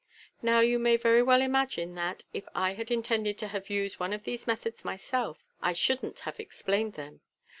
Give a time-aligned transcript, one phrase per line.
[0.41, 4.15] "Now, you may very well imagine that, if I had intended to have used any
[4.15, 7.21] of these methods myself, I shouldn't have explained them.